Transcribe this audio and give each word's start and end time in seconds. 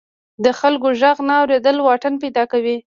د 0.43 0.45
خلکو 0.59 0.87
غږ 1.01 1.17
نه 1.27 1.33
اوریدل 1.41 1.77
واټن 1.81 2.13
پیدا 2.23 2.43
کوي. 2.51 2.77